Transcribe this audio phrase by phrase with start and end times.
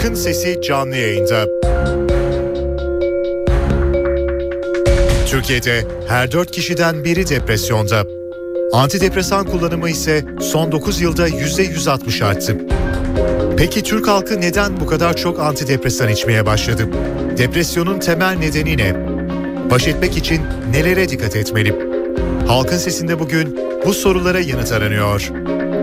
[0.00, 1.46] Halkın Sesi canlı yayında.
[5.26, 8.04] Türkiye'de her 4 kişiden biri depresyonda.
[8.72, 12.56] Antidepresan kullanımı ise son 9 yılda %160 arttı.
[13.56, 16.88] Peki Türk halkı neden bu kadar çok antidepresan içmeye başladı?
[17.38, 18.94] Depresyonun temel nedeni ne?
[19.70, 20.40] Baş etmek için
[20.70, 21.74] nelere dikkat etmeli?
[22.46, 25.39] Halkın Sesi'nde bugün bu sorulara yanıt aranıyor.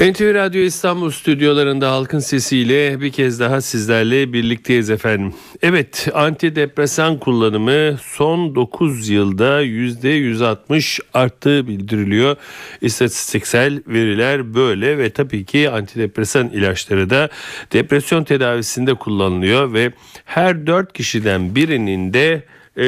[0.00, 5.34] NTV Radyo İstanbul stüdyolarında halkın sesiyle bir kez daha sizlerle birlikteyiz efendim.
[5.62, 12.36] Evet antidepresan kullanımı son 9 yılda %160 arttığı bildiriliyor.
[12.80, 17.28] İstatistiksel veriler böyle ve tabii ki antidepresan ilaçları da
[17.72, 19.92] depresyon tedavisinde kullanılıyor ve
[20.24, 22.42] her 4 kişiden birinin de
[22.78, 22.84] e,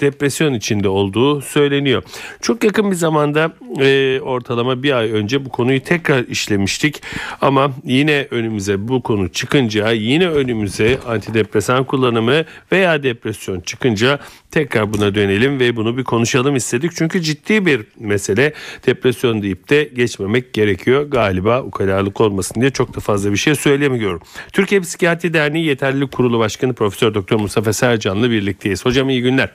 [0.00, 2.02] depresyon içinde olduğu söyleniyor.
[2.40, 7.02] Çok yakın bir zamanda e, ortalama bir ay önce bu konuyu tekrar işlemiştik
[7.40, 14.18] ama yine önümüze bu konu çıkınca yine önümüze antidepresan kullanımı veya depresyon çıkınca
[14.50, 16.92] tekrar buna dönelim ve bunu bir konuşalım istedik.
[16.96, 18.52] Çünkü ciddi bir mesele
[18.86, 21.02] depresyon deyip de geçmemek gerekiyor.
[21.02, 24.20] Galiba ukalalık olmasın diye çok da fazla bir şey söylemiyorum.
[24.52, 28.84] Türkiye Psikiyatri Derneği Yeterlilik Kurulu Başkanı Profesör Doktor Mustafa Sercan'la birlikteyiz.
[28.84, 29.48] Hocam iyi günler.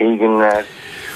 [0.00, 0.64] İyi günler.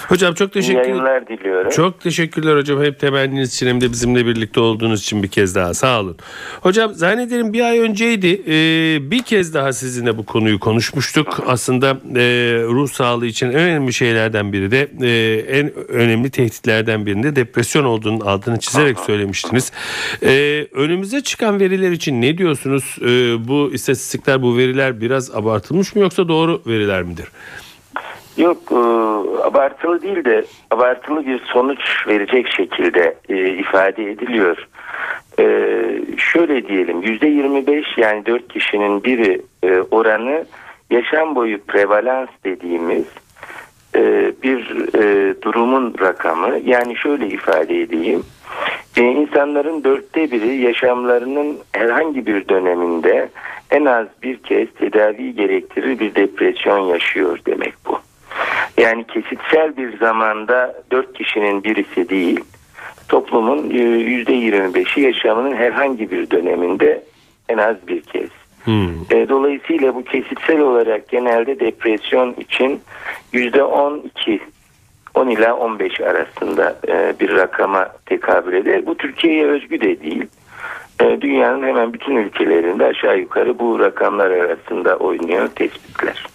[0.08, 1.70] Hocam çok teşekkür yayınlar diliyorum.
[1.70, 2.82] Çok teşekkürler hocam.
[2.82, 6.16] Hep temenniniz için hem de bizimle birlikte olduğunuz için bir kez daha sağ olun.
[6.60, 8.42] Hocam zannederim bir ay önceydi.
[8.46, 11.40] Ee, bir kez daha sizinle bu konuyu konuşmuştuk.
[11.46, 12.24] Aslında e,
[12.64, 18.20] ruh sağlığı için en önemli şeylerden biri de e, en önemli tehditlerden birinde depresyon olduğunun
[18.20, 19.72] altını çizerek söylemiştiniz.
[20.22, 22.97] E, önümüze çıkan veriler için ne diyorsunuz?
[23.02, 23.08] E,
[23.48, 27.26] bu istatistikler, bu veriler biraz abartılmış mı yoksa doğru veriler midir?
[28.38, 28.74] Yok e,
[29.44, 34.69] abartılı değil de abartılı bir sonuç verecek şekilde e, ifade ediliyor.
[35.38, 35.44] E,
[36.16, 40.44] şöyle diyelim yüzde 25 yani 4 kişinin biri e, oranı
[40.91, 43.04] yaşam boyu prevalans dediğimiz
[43.94, 46.59] e, bir e, durumun rakamı.
[46.65, 48.22] Yani şöyle ifade edeyim.
[48.97, 53.28] E, insanların dörtte biri yaşamlarının herhangi bir döneminde
[53.71, 58.07] en az bir kez tedavi gerektirir bir depresyon yaşıyor demek bu.
[58.78, 62.41] Yani kesitsel bir zamanda dört kişinin birisi değil,
[63.09, 67.05] toplumun yüzde yirmi beşi yaşamının herhangi bir döneminde
[67.49, 68.31] en az bir kez.
[68.65, 68.91] Hmm.
[69.11, 72.81] E, dolayısıyla bu kesitsel olarak genelde depresyon için
[73.33, 74.41] yüzde on iki
[75.15, 78.87] 10 ila 15 arasında e, bir rakama tekabül eder.
[78.87, 80.27] Bu Türkiye'ye özgü de değil.
[81.03, 86.26] E, dünyanın hemen bütün ülkelerinde aşağı yukarı bu rakamlar arasında oynuyor tespitler.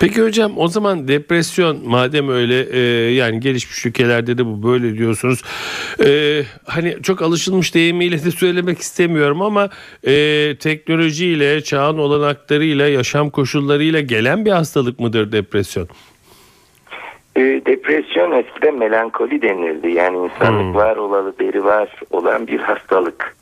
[0.00, 2.78] Peki hocam o zaman depresyon madem öyle e,
[3.12, 5.42] yani gelişmiş ülkelerde de bu böyle diyorsunuz.
[6.06, 9.68] E, hani çok alışılmış deyimiyle de söylemek istemiyorum ama
[10.06, 10.12] e,
[10.56, 15.88] teknolojiyle, çağın olanaklarıyla, yaşam koşullarıyla gelen bir hastalık mıdır depresyon?
[17.36, 19.90] E, depresyon eskiden melankoli denirdi.
[19.90, 20.74] Yani insanlık hmm.
[20.74, 23.41] var olalı beri var olan bir hastalık.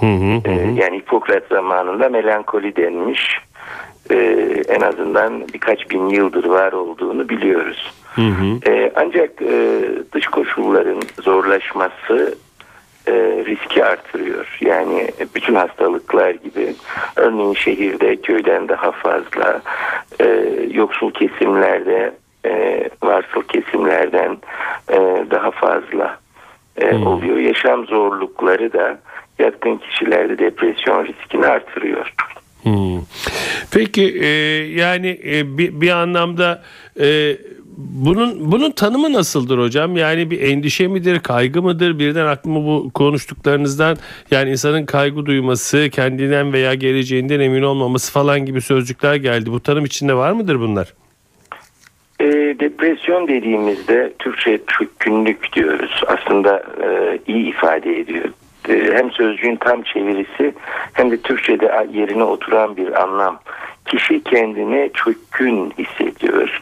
[0.00, 0.80] Hı hı hı.
[0.80, 3.40] Yani Hipokrat zamanında melankoli denmiş.
[4.10, 7.92] Ee, en azından birkaç bin yıldır var olduğunu biliyoruz.
[8.14, 8.70] Hı hı.
[8.70, 9.80] Ee, ancak e,
[10.12, 12.34] dış koşulların zorlaşması
[13.06, 13.12] e,
[13.46, 14.58] riski artırıyor.
[14.60, 16.74] Yani bütün hastalıklar gibi
[17.16, 19.62] örneğin şehirde köyden daha fazla
[20.20, 20.24] e,
[20.70, 22.14] yoksul kesimlerde
[22.46, 24.38] e, varsıl kesimlerden
[24.90, 26.18] e, daha fazla
[26.76, 27.36] e, oluyor.
[27.36, 28.98] Yaşam zorlukları da
[29.38, 32.12] yatkın kişilerde depresyon riskini artırıyor.
[32.62, 33.00] Hmm.
[33.70, 34.26] Peki e,
[34.80, 36.62] yani e, bir, bir anlamda
[37.00, 37.36] e,
[37.78, 39.96] bunun bunun tanımı nasıldır hocam?
[39.96, 41.98] Yani bir endişe midir, kaygı mıdır?
[41.98, 43.96] Birden aklıma bu konuştuklarınızdan
[44.30, 49.52] yani insanın kaygı duyması, kendinden veya geleceğinden emin olmaması falan gibi sözcükler geldi.
[49.52, 50.94] Bu tanım içinde var mıdır bunlar?
[52.20, 52.26] E,
[52.60, 56.02] depresyon dediğimizde Türkçe çökkünlük diyoruz.
[56.06, 58.28] Aslında e, iyi ifade ediyor.
[58.68, 60.54] E, hem sözcüğün tam çevirisi
[60.92, 63.38] hem de Türkçe'de yerine oturan bir anlam.
[63.86, 66.60] Kişi kendini çökkün hissediyor.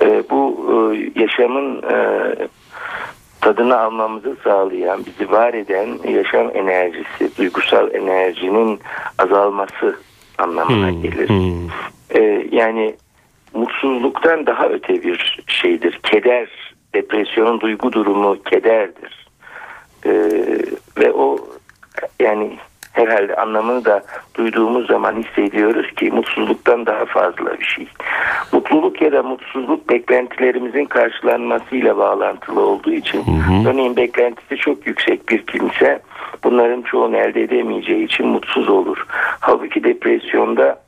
[0.00, 1.98] E, bu e, yaşamın e,
[3.40, 8.80] tadını almamızı sağlayan, bizi var eden yaşam enerjisi, duygusal enerjinin
[9.18, 9.96] azalması
[10.38, 11.28] anlamına hmm, gelir.
[11.28, 11.68] Hmm.
[12.10, 12.94] E, yani
[13.54, 15.98] mutsuzluktan daha öte bir şeydir.
[16.02, 16.48] Keder,
[16.94, 19.25] depresyon depresyonun duygu durumu kederdir.
[20.06, 20.12] E,
[20.98, 21.38] ve o
[22.20, 22.58] yani
[22.92, 24.02] herhalde anlamını da
[24.34, 27.88] duyduğumuz zaman hissediyoruz ki mutsuzluktan daha fazla bir şey.
[28.52, 33.68] Mutluluk ya da mutsuzluk beklentilerimizin karşılanmasıyla bağlantılı olduğu için hı hı.
[33.68, 36.00] örneğin beklentisi çok yüksek bir kimse
[36.44, 39.06] bunların çoğunu elde edemeyeceği için mutsuz olur.
[39.40, 40.80] Halbuki depresyonda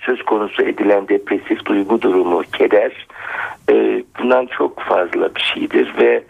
[0.00, 3.06] söz konusu edilen depresif duygu durumu, keder
[3.70, 6.24] e, bundan çok fazla bir şeydir ve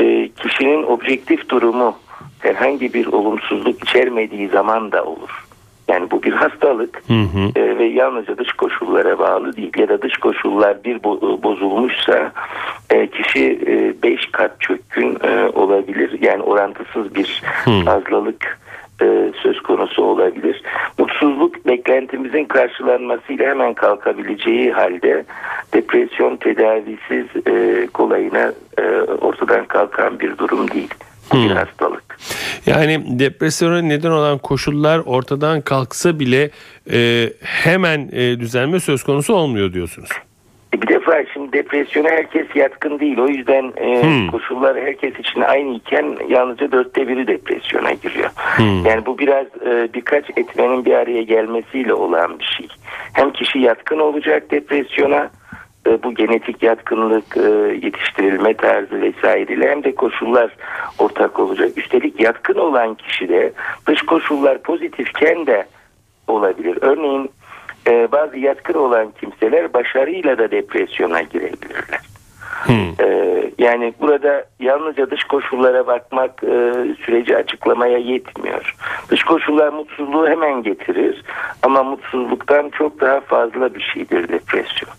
[0.00, 1.96] e, kişinin objektif durumu
[2.38, 5.46] herhangi bir olumsuzluk içermediği zaman da olur.
[5.88, 7.60] Yani bu bir hastalık hı hı.
[7.60, 12.32] E, ve yalnızca dış koşullara bağlı değil ya da dış koşullar bir bo- bozulmuşsa
[12.90, 13.60] e, kişi
[14.02, 16.22] 5 e, kat çökkün e, olabilir.
[16.22, 17.84] Yani orantısız bir hı.
[17.84, 18.58] fazlalık
[19.02, 20.62] e, söz konusu olabilir.
[20.98, 25.24] Mutsuzluk beklentimizin karşılanmasıyla hemen kalkabileceği halde
[25.74, 28.82] depresyon tedavisiz e, kolayına e,
[29.20, 30.94] ortadan kalkan bir durum değil.
[31.30, 31.44] Hmm.
[31.44, 32.18] Bir hastalık.
[32.66, 36.50] Yani depresyona neden olan koşullar ortadan kalksa bile
[36.92, 40.08] e, hemen e, düzelme söz konusu olmuyor diyorsunuz.
[40.76, 43.18] E, bir defa şimdi depresyona herkes yatkın değil.
[43.18, 44.30] O yüzden e, hmm.
[44.30, 48.30] koşullar herkes için aynı iken yalnızca dörtte biri depresyona giriyor.
[48.56, 48.86] Hmm.
[48.86, 52.68] Yani bu biraz e, birkaç etmenin bir araya gelmesiyle olan bir şey.
[53.12, 55.30] Hem kişi yatkın olacak depresyona
[55.86, 57.50] e, bu genetik yatkınlık, e,
[57.86, 60.56] yetiştirilme tarzı vesaireyle hem de koşullar
[60.98, 61.70] ortak olacak.
[61.76, 63.52] Üstelik yatkın olan kişi de
[63.86, 65.66] dış koşullar pozitifken de
[66.28, 66.78] olabilir.
[66.80, 67.30] Örneğin
[67.88, 72.00] e, bazı yatkın olan kimseler başarıyla da depresyona girebilirler.
[72.66, 72.92] Hmm.
[73.58, 76.40] yani burada yalnızca dış koşullara bakmak
[77.04, 78.74] süreci açıklamaya yetmiyor.
[79.10, 81.22] Dış koşullar mutsuzluğu hemen getirir
[81.62, 84.90] ama mutsuzluktan çok daha fazla bir şeydir depresyon.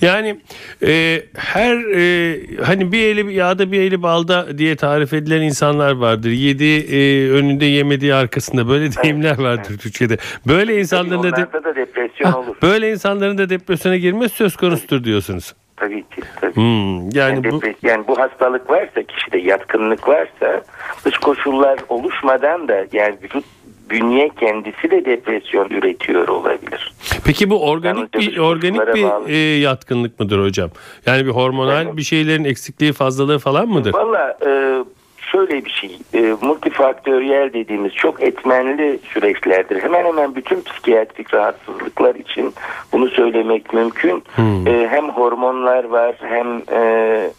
[0.00, 0.40] Yani
[0.82, 6.30] e, her e, hani bir eli yağda bir eli balda diye tarif edilen insanlar vardır.
[6.30, 9.82] Yedi e, önünde yemediği arkasında böyle deyimler vardır evet.
[9.82, 10.16] Türkçe'de.
[10.46, 12.56] Böyle insanların da, de, da depresyon ha, olur.
[12.62, 15.54] Böyle insanların da depresyona girmesi söz konusudur diyorsunuz.
[15.76, 16.22] Tabii ki.
[16.40, 16.54] Tabii.
[16.54, 17.60] Hmm, yani, yani, bu...
[17.82, 20.62] yani bu hastalık varsa kişide yatkınlık varsa
[21.04, 23.44] dış koşullar oluşmadan da yani vücut
[23.90, 26.94] bünye kendisi de depresyon üretiyor olabilir.
[27.26, 30.70] Peki bu organik bir organik bir e, yatkınlık mıdır hocam?
[31.06, 31.96] Yani bir hormonal evet.
[31.96, 33.94] bir şeylerin eksikliği, fazlalığı falan mıdır?
[33.94, 34.84] Valla e,
[35.32, 35.98] şöyle bir şey.
[36.14, 39.82] E, multifaktöriyel dediğimiz çok etmenli süreçlerdir.
[39.82, 42.54] Hemen hemen bütün psikiyatrik rahatsızlıklar için
[42.92, 44.24] bunu söylemek mümkün.
[44.34, 44.66] Hmm.
[44.66, 47.30] E, hem hormonlar var hem e,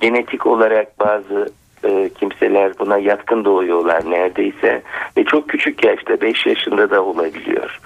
[0.00, 1.48] genetik olarak bazı
[1.84, 4.82] e, kimseler buna yatkın doğuyorlar neredeyse
[5.16, 7.80] ve çok küçük yaşta 5 yaşında da olabiliyor.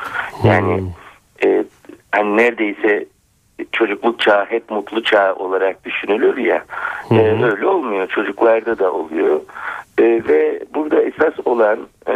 [0.44, 0.88] Yani hmm.
[1.44, 1.64] E,
[2.12, 3.06] hani neredeyse
[3.72, 6.64] çocukluk çağı hep mutlu çağ olarak düşünülür ya
[7.10, 8.08] e, öyle olmuyor.
[8.08, 9.40] Çocuklarda da oluyor.
[9.98, 12.12] E, ve burada esas olan e,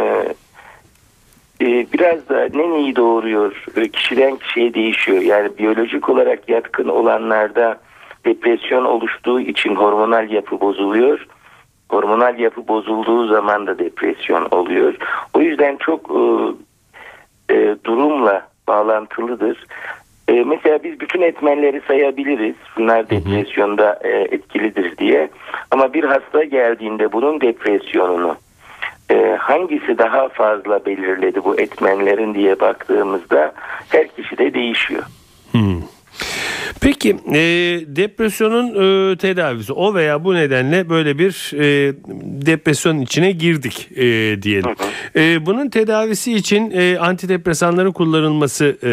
[1.61, 3.65] e, biraz da ne neyi doğuruyor?
[3.75, 5.21] E, kişiden kişiye değişiyor.
[5.21, 7.79] Yani biyolojik olarak yatkın olanlarda
[8.25, 11.27] depresyon oluştuğu için hormonal yapı bozuluyor.
[11.89, 14.95] Hormonal yapı bozulduğu zaman da depresyon oluyor.
[15.33, 16.23] O yüzden çok e,
[17.55, 19.65] e, durumla bağlantılıdır.
[20.27, 22.55] E, mesela biz bütün etmenleri sayabiliriz.
[22.77, 25.29] Bunlar depresyonda e, etkilidir diye.
[25.71, 28.35] Ama bir hasta geldiğinde bunun depresyonunu
[29.11, 33.53] e, hangisi daha fazla belirledi bu etmenlerin diye baktığımızda
[33.89, 35.03] her kişi de değişiyor.
[35.51, 35.81] Hmm.
[36.83, 37.39] Peki e,
[37.87, 41.93] depresyonun e, tedavisi o veya bu nedenle böyle bir e,
[42.45, 44.03] depresyon içine girdik e,
[44.41, 44.75] diyelim.
[45.15, 48.91] E, bunun tedavisi için e, antidepresanların kullanılması e,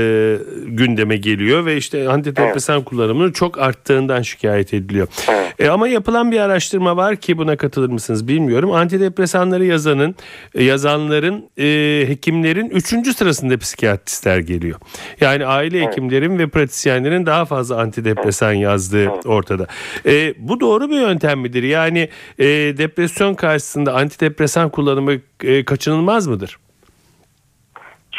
[0.66, 2.88] gündeme geliyor ve işte antidepresan evet.
[2.88, 5.08] kullanımının çok arttığından şikayet ediliyor.
[5.28, 5.40] Evet.
[5.58, 8.72] E, ama yapılan bir araştırma var ki buna katılır mısınız bilmiyorum.
[8.72, 10.14] Antidepresanları yazanın
[10.54, 14.80] e, yazanların e, hekimlerin üçüncü sırasında psikiyatristler geliyor.
[15.20, 15.88] Yani aile evet.
[15.88, 19.66] hekimlerin ve pratisyenlerin daha fazla antidepresan yazdığı ortada.
[20.06, 21.62] E, bu doğru bir yöntem midir?
[21.62, 22.08] Yani
[22.38, 22.46] e,
[22.78, 25.12] depresyon karşısında antidepresan kullanımı
[25.44, 26.58] e, kaçınılmaz mıdır?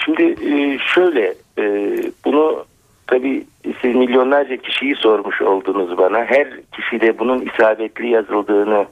[0.05, 2.65] Şimdi e, şöyle e, bunu
[3.07, 3.43] tabii
[3.81, 6.25] siz milyonlarca kişiyi sormuş oldunuz bana.
[6.25, 8.85] Her kişide bunun isabetli yazıldığını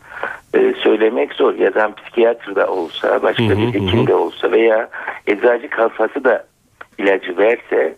[0.53, 1.53] e, söylemek zor.
[1.55, 4.89] Yazan psikiyatr da olsa, başka bir hekim de olsa veya
[5.27, 6.45] eczacı kalfası da
[6.97, 7.95] ilacı verse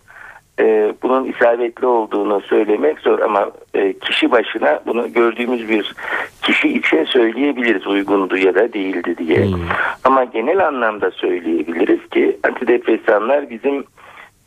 [0.61, 5.93] e, bunun isabetli olduğunu söylemek zor ama e, kişi başına bunu gördüğümüz bir
[6.41, 9.45] kişi için söyleyebiliriz uygundu ya da değildi diye.
[9.45, 9.59] Hmm.
[10.03, 13.83] Ama genel anlamda söyleyebiliriz ki antidepresanlar bizim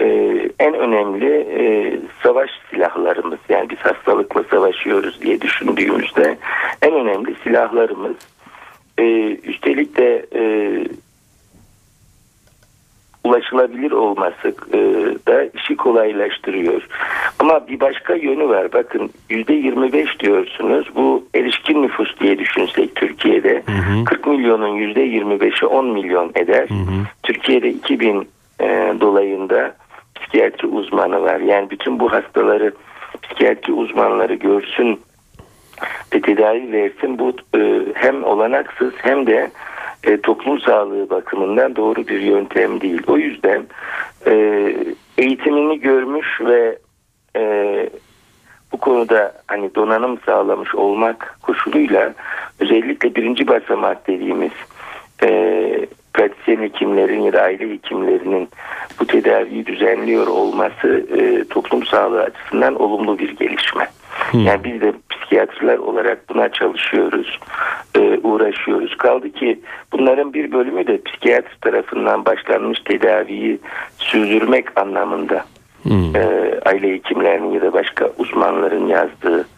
[0.01, 0.07] e,
[0.59, 1.65] en önemli e,
[2.23, 6.39] savaş silahlarımız yani biz hastalıkla savaşıyoruz diye düşündüğümüzde
[6.83, 8.17] en önemli silahlarımız
[8.99, 9.05] e,
[9.37, 10.43] üstelik de e,
[13.25, 14.79] ulaşılabilir olması e,
[15.27, 16.83] da işi kolaylaştırıyor.
[17.39, 18.73] Ama bir başka yönü var.
[18.73, 20.89] Bakın yüzde 25 diyorsunuz.
[20.97, 24.05] Bu erişkin nüfus diye düşünsek Türkiye'de hı hı.
[24.05, 26.69] 40 milyonun yüzde 25'i 10 milyon eder.
[26.69, 27.05] Hı hı.
[27.23, 28.29] Türkiye'de 2000
[28.61, 29.75] e, dolayında
[30.15, 31.41] psikiyatri uzmanı var.
[31.41, 32.73] Yani bütün bu hastaları
[33.23, 35.01] psikiyatri uzmanları görsün
[36.15, 37.19] ve tedavi versin.
[37.19, 39.51] Bu e, hem olanaksız hem de
[40.07, 43.03] e, toplum sağlığı bakımından doğru bir yöntem değil.
[43.07, 43.67] O yüzden
[44.27, 44.33] e,
[45.19, 46.79] eğitimini görmüş ve
[47.37, 47.89] e,
[48.73, 52.15] bu konuda hani donanım sağlamış olmak koşuluyla
[52.61, 54.53] özellikle birinci basamak dediğimiz
[55.23, 58.49] e, pratisyen hekimlerin ya da aile hekimlerinin
[59.01, 63.89] bu tedaviyi düzenliyor olması e, toplum sağlığı açısından olumlu bir gelişme.
[64.31, 64.41] Hmm.
[64.41, 64.93] Yani biz de
[65.25, 67.39] psikiyatrlar olarak buna çalışıyoruz,
[67.95, 68.97] e, uğraşıyoruz.
[68.97, 69.61] Kaldı ki
[69.93, 73.59] bunların bir bölümü de psikiyatr tarafından başlanmış tedaviyi
[73.99, 75.45] sürdürmek anlamında.
[75.83, 76.17] Hmm.
[76.17, 76.21] E,
[76.67, 79.49] aile hekimlerinin ya da başka uzmanların yazdığı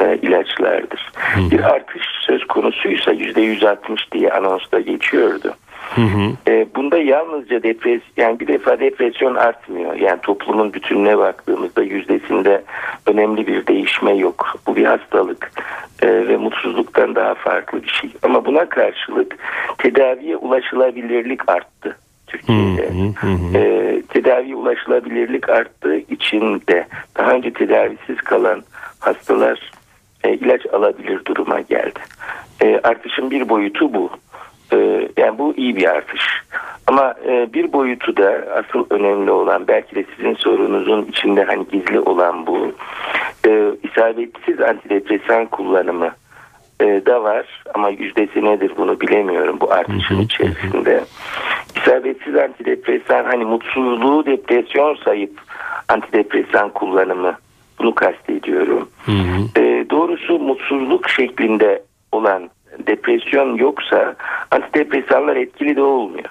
[0.00, 1.12] e, ilaçlardır.
[1.34, 1.50] Hmm.
[1.50, 5.54] Bir artış söz konusuysa %160 diye anonsta geçiyordu.
[5.94, 6.52] Hı hı.
[6.52, 9.94] E, bunda yalnızca depres yani bir defa depresyon artmıyor.
[9.94, 12.62] Yani toplumun bütününe baktığımızda yüzdesinde
[13.06, 14.54] önemli bir değişme yok.
[14.66, 15.52] Bu bir hastalık
[16.02, 18.10] e, ve mutsuzluktan daha farklı bir şey.
[18.22, 19.36] Ama buna karşılık
[19.78, 21.96] tedaviye ulaşılabilirlik arttı.
[22.26, 22.90] Türkiye'de.
[22.90, 23.58] Hı hı hı.
[23.58, 28.62] E, tedaviye ulaşılabilirlik arttığı için de daha önce tedavisiz kalan
[29.00, 29.70] hastalar
[30.24, 32.00] e, ilaç alabilir duruma geldi.
[32.62, 34.10] E, artışın bir boyutu bu.
[34.72, 36.22] Ee, yani bu iyi bir artış.
[36.86, 42.00] Ama e, bir boyutu da asıl önemli olan belki de sizin sorunuzun içinde hani gizli
[42.00, 42.72] olan bu
[43.48, 46.10] e, isabetsiz antidepresan kullanımı
[46.80, 51.04] e, da var ama yüzdesi nedir bunu bilemiyorum bu artışın içerisinde.
[51.76, 55.40] İsabetsiz antidepresan hani mutsuzluğu depresyon sayıp
[55.88, 57.34] antidepresan kullanımı
[57.78, 58.88] bunu kastediyorum.
[59.06, 59.60] Hı hı.
[59.60, 62.50] E, doğrusu mutsuzluk şeklinde olan
[62.86, 64.16] depresyon yoksa
[64.50, 66.28] antidepresanlar etkili de olmuyor.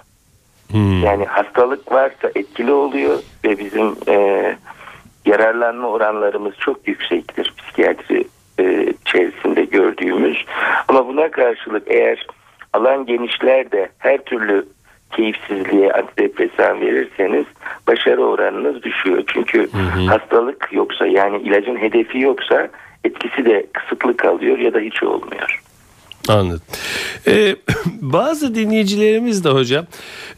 [0.72, 1.04] Hmm.
[1.04, 4.56] Yani hastalık varsa etkili oluyor ve bizim e,
[5.26, 8.28] yararlanma oranlarımız çok yüksektir psikiyatri
[8.60, 10.46] e, içerisinde gördüğümüz.
[10.88, 12.28] Ama buna karşılık eğer
[12.74, 14.66] alan genişler de her türlü
[15.12, 17.46] keyifsizliğe antidepresan verirseniz
[17.88, 19.24] başarı oranınız düşüyor.
[19.28, 22.68] Çünkü hı hastalık yoksa yani ilacın hedefi yoksa
[23.04, 25.62] etkisi de kısıtlı kalıyor ya da hiç olmuyor.
[26.28, 26.62] Anladım.
[27.28, 27.56] Ee,
[28.02, 29.86] bazı dinleyicilerimiz de hocam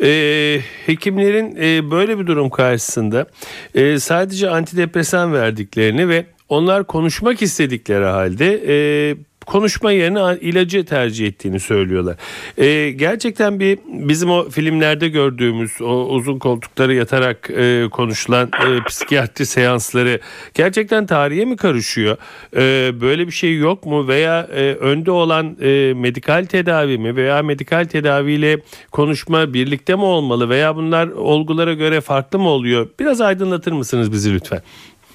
[0.03, 3.27] e, hekimlerin e, böyle bir durum karşısında
[3.75, 11.59] e, sadece antidepresan verdiklerini ve onlar konuşmak istedikleri halde e, konuşma yerine ilacı tercih ettiğini
[11.59, 12.15] söylüyorlar.
[12.57, 19.45] Ee, gerçekten bir bizim o filmlerde gördüğümüz o uzun koltukları yatarak e, konuşulan e, psikiyatri
[19.45, 20.19] seansları
[20.53, 22.17] gerçekten tarihe mi karışıyor?
[22.55, 27.43] E, böyle bir şey yok mu veya e, önde olan e, medikal tedavi mi veya
[27.43, 28.59] medikal tedaviyle
[28.91, 32.89] konuşma birlikte mi olmalı veya bunlar olgulara göre farklı mı oluyor?
[32.99, 34.61] Biraz aydınlatır mısınız bizi lütfen?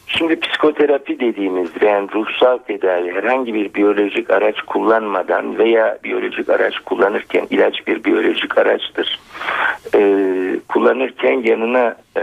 [0.09, 7.47] Şimdi psikoterapi dediğimiz yani ruhsal tedavi herhangi bir biyolojik araç kullanmadan veya biyolojik araç kullanırken
[7.51, 9.21] ilaç bir biyolojik araçtır.
[9.95, 12.23] Ee, kullanırken yanına e,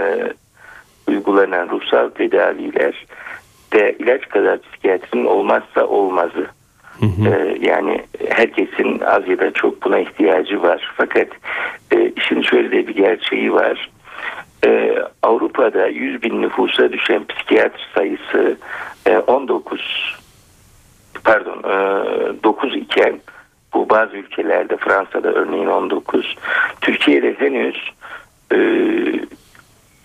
[1.07, 3.05] uygulanan ruhsal tedaviler
[3.73, 6.47] de ilaç kadar psikiyatrinin olmazsa olmazı.
[6.99, 7.29] Hı hı.
[7.29, 10.93] Ee, yani herkesin az ya da çok buna ihtiyacı var.
[10.97, 11.27] Fakat
[11.91, 13.89] e, işin şöyle de bir gerçeği var
[14.65, 18.57] e, Avrupa'da 100 bin nüfusa düşen psikiyatr sayısı
[19.07, 20.15] e, 19
[21.23, 23.19] pardon e, 9 iken
[23.73, 26.35] bu bazı ülkelerde Fransa'da örneğin 19
[26.81, 27.91] Türkiye'de henüz
[28.51, 28.57] e,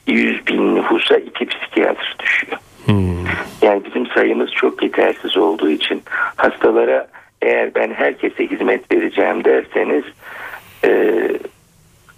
[0.06, 2.58] 100 bin nüfusa iki psikiyatr düşüyor.
[2.86, 3.24] Hmm.
[3.62, 6.02] Yani bizim sayımız çok yetersiz olduğu için
[6.36, 7.08] hastalara
[7.42, 10.04] eğer ben herkese hizmet vereceğim derseniz
[10.84, 11.20] e,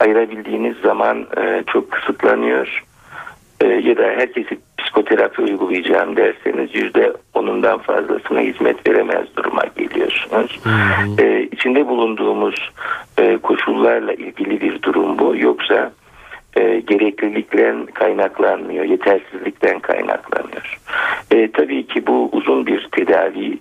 [0.00, 2.84] ayırabildiğiniz zaman e, çok kısıtlanıyor.
[3.60, 10.60] E, ya da herkesi psikoterapi uygulayacağım derseniz yüzde onundan fazlasına hizmet veremez duruma geliyorsunuz.
[10.64, 12.70] Hı E, içinde bulunduğumuz
[13.18, 15.36] e, koşullarla ilgili bir durum bu.
[15.36, 15.92] Yoksa
[16.56, 20.80] e, gereklilikten kaynaklanmıyor, yetersizlikten kaynaklanıyor.
[21.30, 23.58] E, tabii ki bu uzun bir tedavi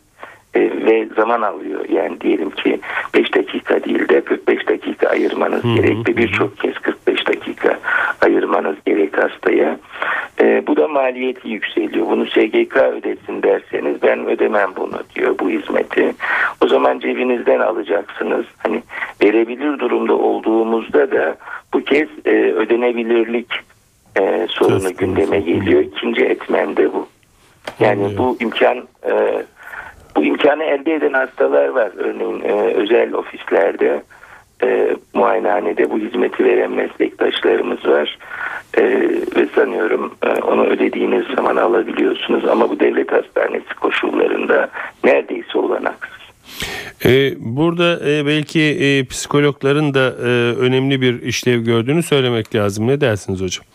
[0.56, 1.90] e, ve zaman alıyor.
[1.90, 2.80] Yani diyelim ki
[3.14, 7.80] 5 dakika değil de 45 dakika ayırmanız hı gerek ve birçok kez 45 dakika
[8.22, 9.80] ayırmanız gerek hastaya.
[10.42, 12.08] E, bu da maliyeti yükseliyor.
[12.08, 16.14] Bunu SGK ödesin derseniz ben ödemem bunu diyor bu hizmeti.
[16.62, 18.46] O zaman cebinizden alacaksınız.
[18.58, 18.84] Hani
[19.24, 21.36] verebilir durumda olduğumuzda da
[21.74, 23.48] bu kez e, ödenebilirlik
[24.20, 25.82] e, sorunu Söz gündeme geliyor.
[25.82, 27.08] İkinci etmen de bu.
[27.80, 29.44] Yani bu imkan e,
[30.16, 31.92] bu imkanı elde eden hastalar var.
[31.98, 34.04] Örneğin e, özel ofislerde
[34.64, 38.18] e, muayenehanede bu hizmeti veren meslektaşlarımız var.
[38.78, 38.84] E,
[39.36, 44.70] ve sanıyorum e, onu ödediğiniz zaman alabiliyorsunuz ama bu devlet hastanesi koşullarında
[45.04, 46.22] neredeyse olanaksız.
[47.06, 52.88] Ee, burada e, belki e, psikologların da e, önemli bir işlev gördüğünü söylemek lazım.
[52.88, 53.66] Ne dersiniz hocam?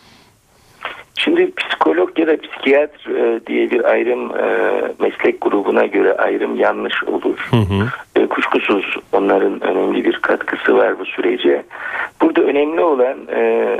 [1.17, 7.03] Şimdi psikolog ya da psikiyatr e, diye bir ayrım e, meslek grubuna göre ayrım yanlış
[7.03, 7.49] olur.
[7.51, 7.87] Hı hı.
[8.15, 11.63] E, kuşkusuz onların önemli bir katkısı var bu sürece.
[12.21, 13.77] Burada önemli olan e,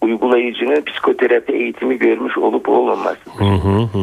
[0.00, 3.30] uygulayıcının psikoterapi eğitimi görmüş olup olmaması.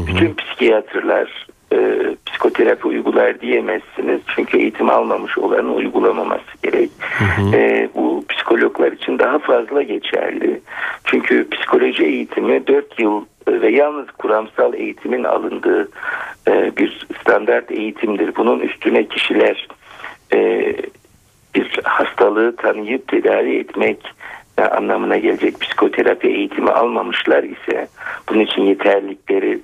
[0.08, 1.78] Bütün psikiyatrlar e,
[2.26, 4.22] psikoterapi uygular diyemezsiniz.
[4.36, 6.90] Çünkü eğitim almamış olanın uygulamaması gerek.
[7.54, 10.62] E, bu psikologlar için daha fazla geçerli.
[11.06, 15.90] Çünkü psikoloji eğitimi 4 yıl ve yalnız kuramsal eğitimin alındığı
[16.48, 18.36] e, bir standart eğitimdir.
[18.36, 19.68] Bunun üstüne kişiler
[20.34, 20.74] e,
[21.56, 23.98] bir hastalığı tanıyıp tedavi etmek
[24.64, 27.88] anlamına gelecek psikoterapi eğitimi almamışlar ise
[28.30, 29.60] bunun için yeterlilikleri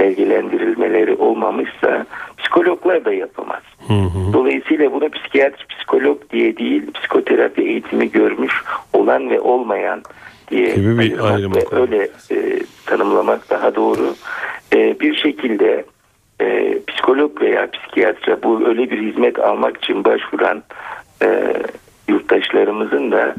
[0.00, 2.06] belgelendirilmeleri olmamışsa
[2.38, 3.62] psikologlar da yapamaz.
[3.88, 4.32] Hı hı.
[4.32, 8.52] Dolayısıyla bunu psikiyatr psikolog diye değil psikoterapi eğitimi görmüş
[8.92, 10.02] olan ve olmayan
[10.50, 11.18] diye Gibi bir
[11.54, 14.14] ve öyle e, tanımlamak daha doğru.
[14.74, 15.84] E, bir şekilde
[16.40, 20.62] e, psikolog veya psikiyatra bu öyle bir hizmet almak için başvuran
[21.22, 21.54] e,
[22.08, 23.34] yurttaşlarımızın da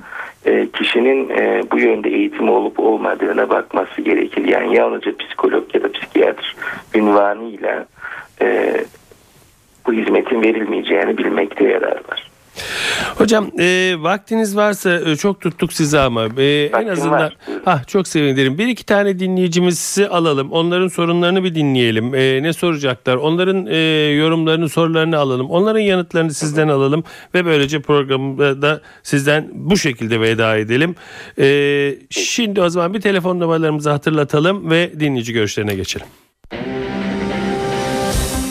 [0.45, 4.47] e, kişinin e, bu yönde eğitimi olup olmadığına bakması gerekir.
[4.47, 6.55] Yani yalnızca psikolog ya da psikiyatr
[6.95, 7.85] ünvanıyla
[8.41, 8.75] e,
[9.87, 12.30] bu hizmetin verilmeyeceğini bilmekte yarar var.
[13.21, 17.37] Hocam e, vaktiniz varsa e, çok tuttuk sizi ama e, en azından var.
[17.65, 18.57] Ah çok sevinirim.
[18.57, 20.51] Bir iki tane dinleyicimizi alalım.
[20.51, 22.15] Onların sorunlarını bir dinleyelim.
[22.15, 23.15] E, ne soracaklar?
[23.15, 23.77] Onların e,
[24.13, 25.49] yorumlarını, sorularını alalım.
[25.49, 27.03] Onların yanıtlarını sizden alalım
[27.33, 30.95] ve böylece programda sizden bu şekilde veda edelim.
[31.39, 36.07] E, şimdi o zaman bir telefon numaralarımızı hatırlatalım ve dinleyici görüşlerine geçelim.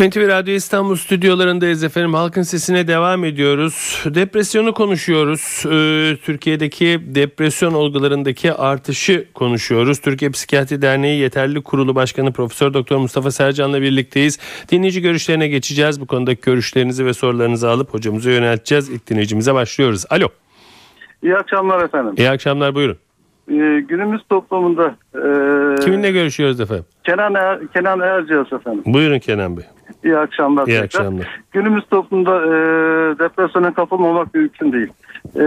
[0.00, 2.14] NTV Radyo İstanbul stüdyolarındayız efendim.
[2.14, 4.04] Halkın sesine devam ediyoruz.
[4.06, 5.64] Depresyonu konuşuyoruz.
[5.66, 9.98] Ee, Türkiye'deki depresyon olgularındaki artışı konuşuyoruz.
[10.00, 14.38] Türkiye Psikiyatri Derneği Yeterli Kurulu Başkanı Profesör Doktor Mustafa Sercan'la birlikteyiz.
[14.70, 16.00] Dinleyici görüşlerine geçeceğiz.
[16.00, 18.90] Bu konudaki görüşlerinizi ve sorularınızı alıp hocamıza yönelteceğiz.
[18.90, 20.04] İlk dinleyicimize başlıyoruz.
[20.10, 20.28] Alo.
[21.22, 22.14] İyi akşamlar efendim.
[22.16, 22.96] İyi akşamlar buyurun.
[23.50, 23.54] Ee,
[23.88, 26.84] günümüz toplumunda e, Kiminle görüşüyoruz efendim?
[27.04, 28.82] Kenan, er, Kenan Erciyes efendim.
[28.86, 29.64] Buyurun Kenan Bey.
[30.08, 30.66] İyi akşamlar.
[30.66, 30.84] İyi tekrar.
[30.84, 31.40] akşamlar.
[31.52, 32.50] Günümüz toplumunda e,
[33.18, 34.88] depresyona kapılmamak mümkün değil.
[35.36, 35.44] E,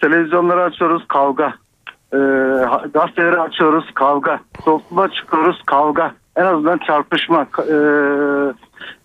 [0.00, 1.54] televizyonları açıyoruz kavga.
[2.12, 2.18] E,
[2.94, 4.40] gazeteleri açıyoruz kavga.
[4.64, 6.12] Topluma çıkıyoruz kavga.
[6.36, 7.46] En azından çarpışma.
[7.58, 7.74] E,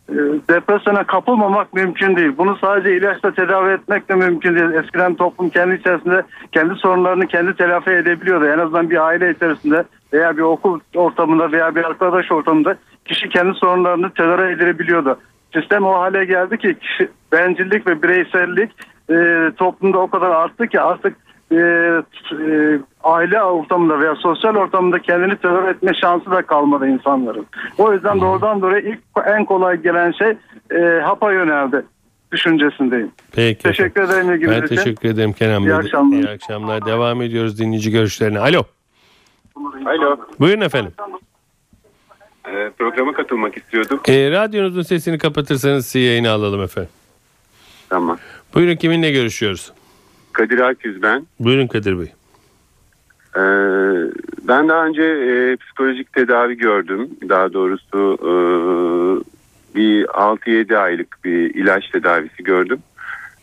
[0.10, 0.16] e,
[0.50, 2.32] depresyona kapılmamak mümkün değil.
[2.38, 4.84] Bunu sadece ilaçla tedavi etmek de mümkün değil.
[4.84, 8.46] Eskiden toplum kendi içerisinde kendi sorunlarını kendi telafi edebiliyordu.
[8.46, 9.84] En azından bir aile içerisinde
[10.14, 15.20] veya bir okul ortamında veya bir arkadaş ortamında kişi kendi sorunlarını tedavi edebiliyordu.
[15.54, 18.72] Sistem o hale geldi ki kişi, bencillik ve bireysellik
[19.10, 21.18] e, toplumda o kadar arttı ki artık
[21.52, 27.46] e, e, aile ortamında veya sosyal ortamında kendini terör etme şansı da kalmadı insanların.
[27.78, 30.34] O yüzden doğrudan doğruya ilk en kolay gelen şey
[30.72, 31.86] e, hapa yöneldi
[32.32, 33.12] düşüncesindeyim.
[33.36, 33.64] Peki.
[33.64, 34.76] Teşekkür ederim ilginiz Ben için.
[34.76, 35.72] teşekkür ederim Kenan Bey.
[35.72, 36.18] İyi akşamlar.
[36.18, 36.86] İyi akşamlar.
[36.86, 38.40] Devam ediyoruz dinleyici görüşlerine.
[38.40, 38.64] Alo.
[39.86, 40.92] Alo, Buyurun efendim.
[42.54, 44.00] E, programa katılmak istiyordum.
[44.08, 46.90] E, radyonuzun sesini kapatırsanız sizi yayına alalım efendim.
[47.90, 48.18] Tamam.
[48.54, 49.72] Buyurun kiminle görüşüyoruz?
[50.34, 51.28] Kadir Akyüz ben.
[51.40, 52.14] Buyurun Kadir Bey.
[53.36, 53.44] E,
[54.48, 57.10] ben daha önce e, psikolojik tedavi gördüm.
[57.30, 58.34] Daha doğrusu e,
[59.76, 62.80] bir 6-7 aylık bir ilaç tedavisi gördüm.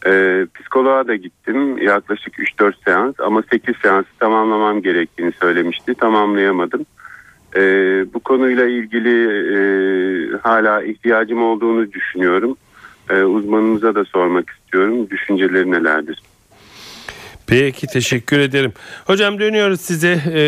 [0.07, 5.95] E, psikoloğa da gittim yaklaşık 3-4 seans ama 8 seansı tamamlamam gerektiğini söylemişti.
[5.95, 6.87] Tamamlayamadım.
[7.57, 7.61] E,
[8.15, 9.15] bu konuyla ilgili
[9.55, 9.59] e,
[10.43, 12.57] hala ihtiyacım olduğunu düşünüyorum.
[13.11, 15.11] E, uzmanınıza da sormak istiyorum.
[15.11, 16.19] Düşünceleri nelerdir?
[17.47, 18.73] Peki teşekkür ederim.
[19.07, 20.19] Hocam dönüyoruz size.
[20.35, 20.43] E,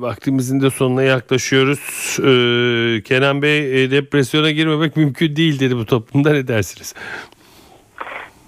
[0.00, 2.18] vaktimizin de sonuna yaklaşıyoruz.
[2.18, 6.94] E, Kenan Bey e, depresyona girmemek mümkün değil dedi bu toplumda ne dersiniz?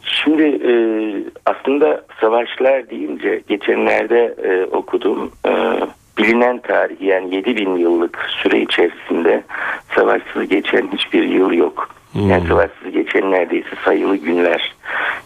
[0.03, 0.73] Şimdi e,
[1.47, 5.33] aslında savaşlar deyince geçenlerde e, okudum.
[5.47, 5.51] E,
[6.19, 9.43] bilinen tarih yani 7000 yıllık süre içerisinde
[9.95, 11.89] savaşsız geçen hiçbir yıl yok.
[12.13, 12.31] Hmm.
[12.31, 14.75] Yani savaşsız geçen neredeyse sayılı günler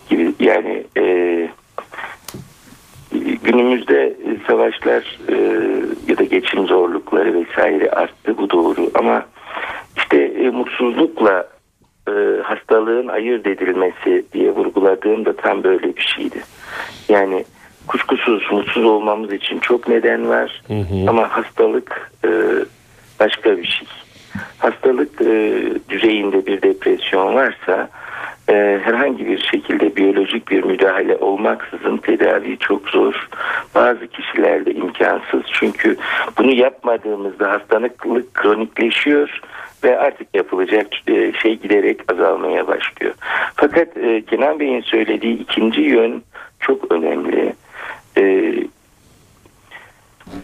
[0.09, 1.05] gibi yani e,
[3.42, 5.35] günümüzde savaşlar e,
[6.09, 9.26] ya da geçim zorlukları vesaire arttı bu doğru ama
[9.96, 11.48] işte e, mutsuzlukla
[12.09, 16.40] e, hastalığın ayırt edilmesi diye vurguladığım da tam böyle bir şeydi.
[17.09, 17.44] Yani
[17.90, 21.09] kuşkusuz mutsuz olmamız için çok neden var hı hı.
[21.09, 22.31] ama hastalık e,
[23.20, 23.88] başka bir şey.
[24.59, 27.88] Hastalık e, düzeyinde bir depresyon varsa
[28.48, 33.29] e, herhangi bir şekilde biyolojik bir müdahale olmaksızın tedavi çok zor.
[33.74, 35.96] Bazı kişilerde imkansız çünkü
[36.38, 37.98] bunu yapmadığımızda hastalık
[38.35, 39.40] kronikleşiyor
[39.85, 43.14] ve artık yapılacak e, şey giderek azalmaya başlıyor.
[43.55, 46.22] Fakat e, Kenan Bey'in söylediği ikinci yön
[46.61, 47.53] çok önemli.
[48.18, 48.55] E,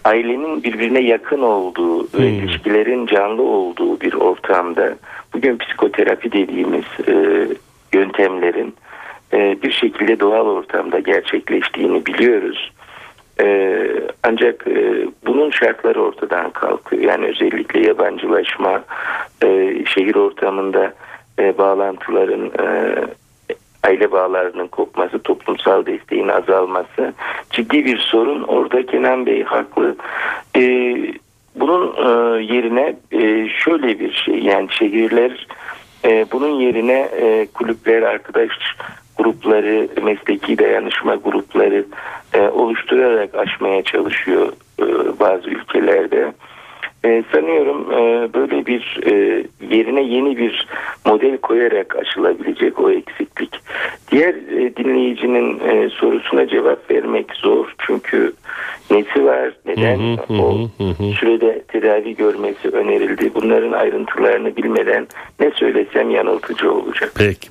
[0.05, 2.21] ailenin birbirine yakın olduğu hmm.
[2.21, 4.97] ve ilişkilerin canlı olduğu bir ortamda
[5.35, 7.49] bugün psikoterapi dediğimiz e,
[7.93, 8.75] yöntemlerin
[9.33, 12.73] e, bir şekilde doğal ortamda gerçekleştiğini biliyoruz.
[13.41, 13.79] E,
[14.23, 17.03] ancak e, bunun şartları ortadan kalkıyor.
[17.03, 18.85] Yani özellikle yabancılaşma,
[19.43, 20.95] e, şehir ortamında
[21.39, 22.97] e, bağlantıların e,
[23.87, 27.13] aile bağlarının kopması, toplumsal desteğin azalması
[27.51, 28.43] ciddi bir sorun.
[28.43, 29.97] Orada Kenan Bey haklı.
[30.57, 30.63] E,
[31.57, 35.47] bunun e, yerine e, şöyle bir şey yani şehirler
[36.05, 38.51] e, bunun yerine e, kulüpler, arkadaş
[39.19, 41.85] grupları, mesleki dayanışma grupları
[42.35, 44.85] e, oluşturarak aşmaya çalışıyor e,
[45.21, 46.33] bazı ülkelerde.
[47.07, 50.67] E, sanıyorum e, böyle bir e, yerine yeni bir
[51.07, 53.61] model koyarak aşılabilecek o eksiklik.
[54.11, 58.33] Diğer e, dinleyicinin e, sorusuna cevap vermek zor çünkü
[58.91, 63.35] nesi var, neden hı hı, o hı, sürede tedavi görmesi önerildi.
[63.35, 65.07] Bunların ayrıntılarını bilmeden
[65.41, 67.13] ne söylesem yanıltıcı olacak.
[67.15, 67.49] Peki.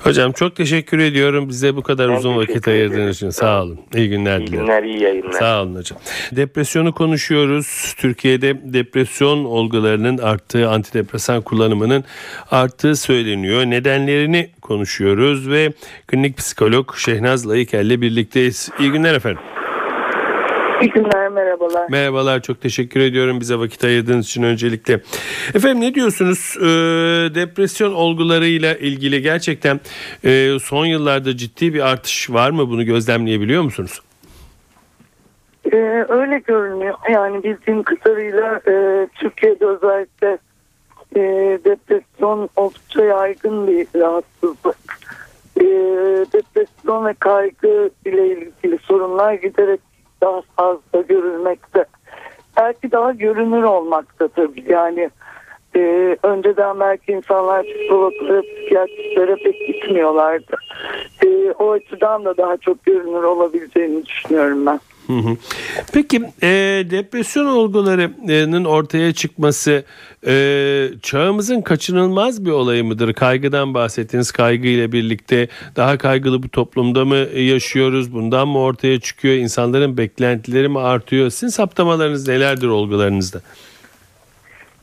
[0.00, 3.30] Hocam çok teşekkür ediyorum bize bu kadar ben uzun vakit ayırdığınız için.
[3.30, 3.78] Sağ olun.
[3.94, 4.54] İyi günler dilerim.
[4.54, 5.32] İyi günler, iyi yayınlar.
[5.32, 5.98] Sağ olun hocam.
[6.32, 7.94] Depresyonu konuşuyoruz.
[7.98, 12.04] Türkiye'de depresyon olgularının arttığı, antidepresan kullanımının
[12.50, 13.64] arttığı söyleniyor.
[13.64, 15.72] Nedenlerini konuşuyoruz ve
[16.06, 18.70] klinik psikolog Şehnaz Layıkel birlikteyiz.
[18.80, 19.42] İyi günler efendim.
[20.82, 21.86] İyi günler, merhabalar.
[21.90, 24.94] Merhabalar, çok teşekkür ediyorum bize vakit ayırdığınız için öncelikle.
[25.54, 26.56] Efendim ne diyorsunuz?
[26.60, 26.64] Ee,
[27.34, 29.80] depresyon olgularıyla ilgili gerçekten
[30.24, 32.68] e, son yıllarda ciddi bir artış var mı?
[32.68, 34.02] Bunu gözlemleyebiliyor musunuz?
[35.72, 36.94] Ee, öyle görünüyor.
[37.10, 40.38] Yani bildiğim kadarıyla e, Türkiye'de özellikle
[41.16, 41.20] e,
[41.64, 44.76] depresyon oldukça yaygın bir rahatsızlık.
[45.60, 45.64] E,
[46.32, 49.80] depresyon ve kaygı ile ilgili sorunlar giderek
[50.22, 51.84] daha fazla görülmekte.
[52.56, 55.10] Belki daha görünür olmakta tabii yani
[55.76, 60.56] e, önceden belki insanlar psikologlara, psikiyatristlere pek gitmiyorlardı.
[61.24, 64.80] E, o açıdan da daha çok görünür olabileceğini düşünüyorum ben.
[65.92, 66.48] Peki e,
[66.90, 69.84] depresyon olgularının ortaya çıkması
[70.26, 73.14] e, çağımızın kaçınılmaz bir olayı mıdır?
[73.14, 74.32] Kaygıdan bahsettiniz.
[74.32, 78.14] Kaygı ile birlikte daha kaygılı bir toplumda mı yaşıyoruz?
[78.14, 79.34] Bundan mı ortaya çıkıyor?
[79.34, 81.30] İnsanların beklentileri mi artıyor?
[81.30, 83.40] Sizin saptamalarınız nelerdir olgularınızda?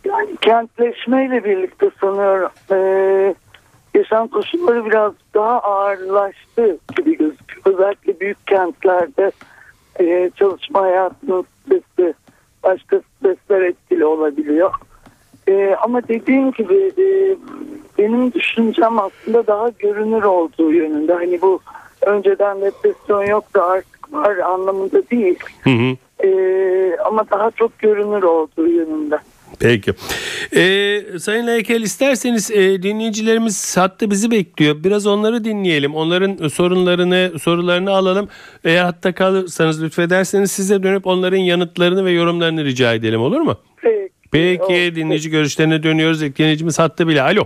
[0.06, 2.78] Yani kentleşmeyle birlikte sanıyorum e,
[3.94, 7.62] yaşam koşulları biraz daha ağırlaştı gibi gözüküyor.
[7.66, 9.32] Özellikle büyük kentlerde
[10.00, 12.14] e, çalışma hayatının stresi,
[12.64, 14.72] başka stresler etkili olabiliyor.
[15.48, 17.36] E, ama dediğim gibi e,
[17.98, 21.14] benim düşüncem aslında daha görünür olduğu yönünde.
[21.14, 21.60] Hani bu
[22.02, 25.40] önceden depresyon yoktu artık var anlamında değil.
[25.64, 25.96] Hı hı.
[26.28, 29.20] E, ama daha çok görünür olduğu yönünde.
[29.60, 29.94] Peki.
[30.56, 34.84] Ee, Sayın Laykel isterseniz e, dinleyicilerimiz hatta bizi bekliyor.
[34.84, 35.96] Biraz onları dinleyelim.
[35.96, 38.30] Onların sorunlarını, sorularını alalım.
[38.64, 43.58] Eğer hatta kalırsanız lütfederseniz size dönüp onların yanıtlarını ve yorumlarını rica edelim olur mu?
[43.82, 44.10] Peki.
[44.32, 46.22] Peki dinleyici görüşlerine dönüyoruz.
[46.22, 47.22] Dinleyicimiz hatta bile.
[47.22, 47.44] Alo.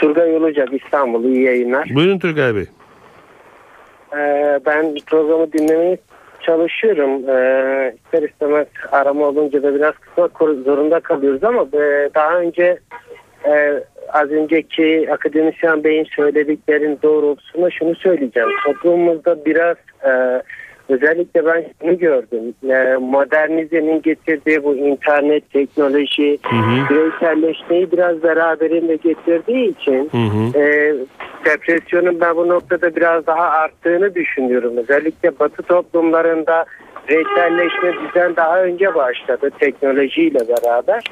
[0.00, 1.24] Turgay Olacak İstanbul.
[1.24, 1.88] İyi yayınlar.
[1.94, 2.66] Buyurun Turgay Bey.
[4.12, 5.98] Ee, ben programı dinlemeyi
[6.50, 7.28] çalışıyorum.
[7.28, 12.78] Ee, ister istemez arama olunca da biraz kısmak zorunda kalıyoruz ama e, daha önce
[13.46, 13.82] e,
[14.12, 18.48] az önceki akademisyen beyin söylediklerin doğrultusunda şunu söyleyeceğim.
[18.64, 20.42] Toplumumuzda biraz e,
[20.90, 22.54] özellikle ben şunu gördüm.
[22.70, 26.38] E, modernizenin getirdiği bu internet, teknoloji,
[26.90, 30.60] bireyselleşmeyi biraz beraberinde getirdiği için Hı hı.
[30.60, 30.94] e,
[31.44, 34.76] depresyonun ben bu noktada biraz daha arttığını düşünüyorum.
[34.76, 36.64] Özellikle batı toplumlarında
[37.10, 41.04] bireyselleşme bizden daha önce başladı teknolojiyle beraber.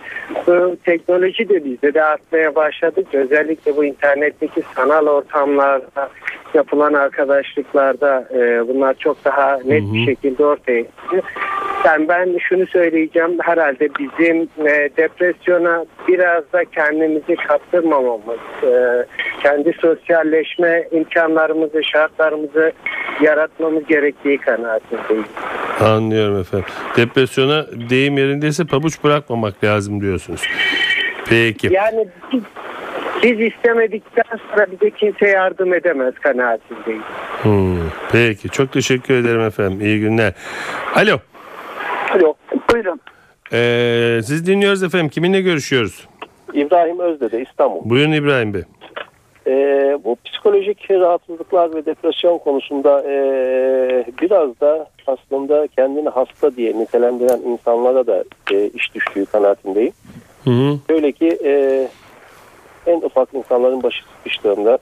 [0.46, 3.04] Bu teknoloji de bizde de artmaya başladı.
[3.12, 6.10] Özellikle bu internetteki sanal ortamlarda
[6.54, 11.22] yapılan arkadaşlıklarda e, bunlar çok daha net bir şekilde ortaya çıktı.
[11.88, 19.04] Yani ben şunu söyleyeceğim herhalde bizim e, depresyona biraz da kendimizi kaptırmamamız, e,
[19.42, 22.72] kendi sosyalleşme imkanlarımızı, şartlarımızı
[23.20, 25.24] yaratmamız gerektiği kanaatindeyim.
[25.80, 26.66] Anlıyorum efendim.
[26.96, 30.42] Depresyona deyim yerindeyse pabuç bırakmamak lazım diyorsunuz.
[31.28, 31.68] Peki.
[31.72, 32.42] Yani biz,
[33.22, 37.02] biz istemedikten sonra bize kimse yardım edemez kanaatindeyim.
[37.42, 37.78] Hmm,
[38.12, 38.48] Peki.
[38.48, 39.80] Çok teşekkür ederim efendim.
[39.80, 40.32] İyi günler.
[40.94, 41.18] Alo.
[42.14, 42.34] Alo.
[42.72, 43.00] Buyurun.
[43.52, 45.08] Ee, siz dinliyoruz efendim.
[45.08, 46.08] Kiminle görüşüyoruz?
[46.52, 47.90] İbrahim Özdede İstanbul.
[47.90, 48.62] Buyurun İbrahim Bey.
[49.46, 57.40] Ee, bu psikolojik rahatsızlıklar ve depresyon konusunda ee, biraz da aslında kendini hasta diye nitelendiren
[57.46, 59.92] insanlara da ee, iş düştüğü kanaatindeyim.
[60.44, 60.78] Hı hı.
[60.90, 61.88] Şöyle ki ee,
[62.86, 64.78] en ufak insanların başı sıkıştığında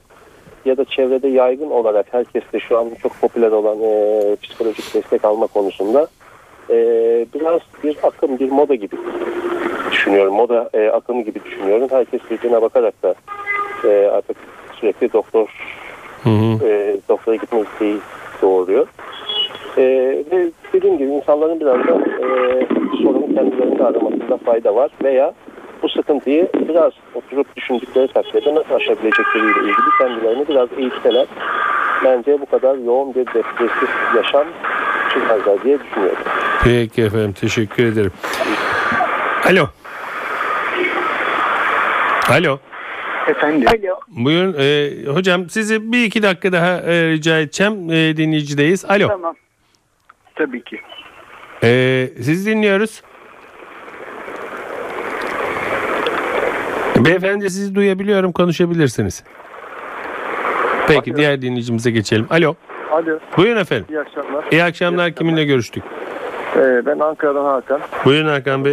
[0.64, 5.46] ya da çevrede yaygın olarak herkeste şu an çok popüler olan ee, psikolojik destek alma
[5.46, 6.06] konusunda
[6.70, 8.96] ee, biraz bir akım, bir moda gibi
[9.92, 10.34] düşünüyorum.
[10.34, 11.88] Moda ee, akımı gibi düşünüyorum.
[11.90, 13.14] Herkes birbirine bakarak da
[13.84, 14.36] ee, artık
[14.80, 15.48] sürekli doktor
[16.22, 16.66] Hı hı.
[16.66, 17.96] e, doktora gitme isteği
[18.42, 18.86] doğuruyor.
[19.76, 19.82] E,
[20.32, 22.26] ve dediğim gibi insanların biraz da e,
[23.02, 25.32] sorunu kendilerinde aramasında fayda var veya
[25.82, 31.26] bu sıkıntıyı biraz oturup düşündükleri takdirde nasıl aşabilecekleriyle ilgili kendilerini biraz eğitseler
[32.04, 34.46] bence bu kadar yoğun bir depresif yaşam
[35.20, 36.18] çıkmazlar diye düşünüyorum.
[36.64, 37.32] Peki efendim.
[37.32, 38.12] Teşekkür ederim.
[39.44, 39.68] Alo.
[42.28, 42.58] Alo.
[43.28, 43.68] Efendim.
[43.68, 44.00] Alo.
[44.08, 44.56] Buyurun.
[44.58, 47.90] Ee, hocam sizi bir iki dakika daha e, rica edeceğim.
[47.90, 48.84] E, dinleyicideyiz.
[48.84, 49.08] Alo.
[49.08, 49.34] Tamam.
[50.34, 50.80] Tabii ki.
[51.62, 53.02] Ee, siz dinliyoruz.
[56.96, 58.32] Beyefendi sizi duyabiliyorum.
[58.32, 59.24] Konuşabilirsiniz.
[60.88, 62.26] Peki diğer dinleyicimize geçelim.
[62.30, 62.54] Alo.
[62.96, 63.18] Alo.
[63.36, 63.86] Buyurun efendim.
[63.90, 64.44] İyi akşamlar.
[64.50, 65.10] İyi akşamlar.
[65.12, 65.84] Kiminle görüştük?
[66.56, 67.80] Ee, ben Ankara'dan Hakan.
[68.04, 68.72] Buyurun Hakan Bey.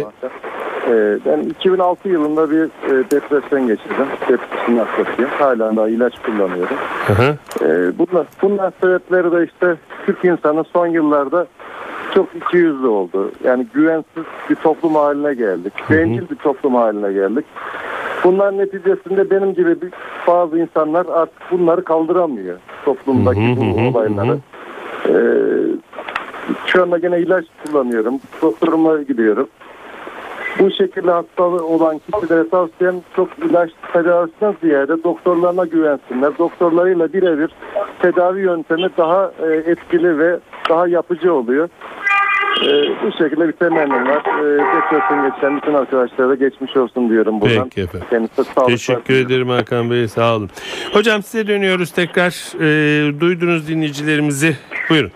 [0.88, 4.06] Ee, ben 2006 yılında bir e, depresyon geçirdim.
[4.20, 5.30] Depresyon hastasıyım.
[5.38, 6.76] Hala da ilaç kullanıyorum.
[7.06, 7.36] Hı hı.
[7.64, 11.46] Ee, bunlar, bunlar sebepleri de işte Türk insanı son yıllarda
[12.14, 13.32] çok ikiyüzlü oldu.
[13.44, 15.72] Yani güvensiz bir toplum haline geldik.
[15.90, 17.44] Bencil bir toplum haline geldik.
[18.24, 19.90] Bunlar neticesinde benim gibi bir-
[20.26, 22.56] bazı insanlar artık bunları kaldıramıyor.
[22.84, 24.30] Toplumdaki Hı hı, bu hı olayları.
[24.32, 24.38] hı
[25.08, 25.14] Ee,
[26.66, 28.14] şu anda gene ilaç kullanıyorum.
[28.42, 29.48] Doktoruma gidiyorum.
[30.58, 36.38] Bu şekilde hastalığı olan kişilere tavsiyem çok ilaç tedavisinden ziyade doktorlarına güvensinler.
[36.38, 37.50] Doktorlarıyla birebir
[38.02, 40.38] tedavi yöntemi daha e, etkili ve
[40.70, 41.68] daha yapıcı oluyor.
[42.62, 42.66] E,
[43.02, 44.20] bu şekilde bir temennim var.
[44.20, 47.64] E, depresyon geçen bütün arkadaşlara da geçmiş olsun diyorum buradan.
[47.64, 48.06] Peki efendim.
[48.10, 48.66] Kendisi sağlıklı.
[48.66, 50.08] Teşekkür ederim Hakan Bey.
[50.08, 50.50] Sağ olun.
[50.92, 52.54] Hocam size dönüyoruz tekrar.
[52.60, 54.56] Ee, duydunuz dinleyicilerimizi.
[54.90, 55.10] Buyurun.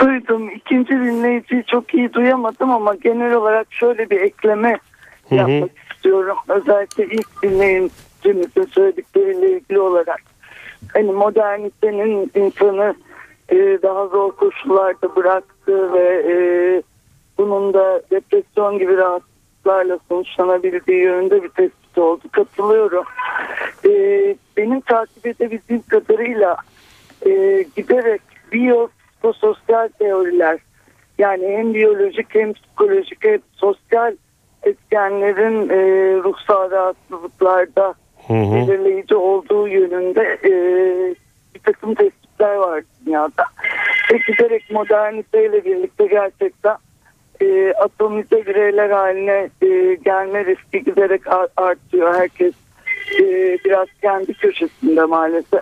[0.00, 0.50] Duydum.
[0.50, 4.78] İkinci dinleyiciyi çok iyi duyamadım ama genel olarak şöyle bir ekleme
[5.28, 5.38] Hı hı.
[5.38, 6.36] yapmak istiyorum.
[6.48, 10.22] Özellikle ilk dinleyicimizin söyledikleriyle ilgili olarak.
[10.92, 12.94] Hani modernitenin insanı
[13.48, 15.16] e, daha zor koşullarda
[15.66, 16.34] bıraktı ve e,
[17.38, 22.22] bunun da depresyon gibi rahatsızlıklarla sonuçlanabildiği yönünde bir tespit oldu.
[22.32, 23.04] Katılıyorum.
[23.84, 23.90] E,
[24.56, 26.56] benim takip edebildiğim kadarıyla
[27.26, 28.20] e, giderek
[28.52, 30.58] biyososyal teoriler
[31.18, 34.16] yani hem biyolojik hem psikolojik hem sosyal
[34.62, 35.78] etkenlerin e,
[36.22, 37.94] ruhsal rahatsızlıklarda
[38.26, 38.54] Hı hı.
[38.54, 40.52] belirleyici olduğu yönünde e,
[41.54, 41.96] bir takım
[42.40, 43.44] tespitler var dünyada.
[44.12, 46.76] Ve giderek moderniteyle birlikte gerçekten
[47.42, 52.14] e, atomize bireyler haline e, gelme riski giderek ar- artıyor.
[52.14, 52.54] Herkes
[53.20, 53.24] e,
[53.64, 55.60] biraz kendi köşesinde maalesef.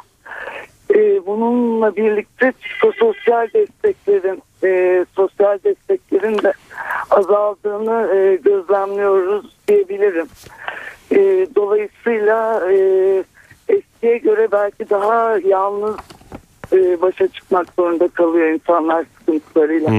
[0.94, 6.52] E, bununla birlikte psikososyal desteklerin, e, sosyal desteklerin de
[7.10, 10.26] azaldığını e, gözlemliyoruz diyebilirim.
[11.12, 12.78] E, dolayısıyla e,
[13.68, 15.96] eskiye göre belki daha yalnız
[16.72, 19.90] e, başa çıkmak zorunda kalıyor insanlar sıkıntılarıyla.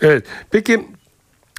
[0.00, 0.24] Evet.
[0.50, 0.80] Peki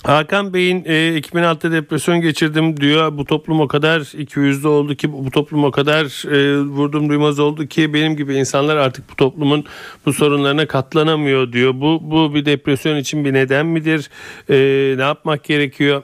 [0.06, 3.18] Hakan Bey'in e, 2006'da depresyon geçirdim diyor.
[3.18, 7.40] Bu toplum o kadar iki yüzlü oldu ki bu toplum o kadar e, vurdum duymaz
[7.40, 9.66] oldu ki benim gibi insanlar artık bu toplumun
[10.06, 11.74] bu sorunlarına katlanamıyor diyor.
[11.76, 14.10] Bu bu bir depresyon için bir neden midir?
[14.50, 14.56] E,
[14.98, 16.04] ne yapmak gerekiyor?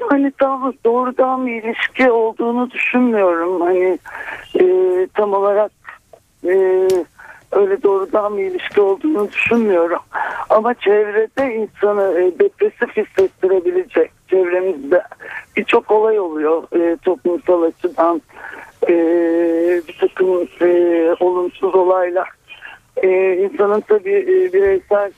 [0.00, 3.60] Yani tam doğrudan bir ilişki olduğunu düşünmüyorum.
[3.60, 3.98] Hani
[4.60, 5.72] e, tam olarak
[6.44, 6.88] e,
[7.52, 9.98] öyle doğrudan bir ilişki olduğunu düşünmüyorum.
[10.50, 15.02] Ama çevrede insanı e, depresif hissettirebilecek çevremizde
[15.56, 18.22] birçok olay oluyor e, toplumsal açıdan
[18.88, 18.94] e,
[19.88, 22.28] bir takım e, olumsuz olaylar.
[22.96, 25.12] E, insanın tabii e, bireysel